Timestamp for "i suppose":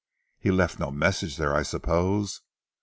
1.53-2.41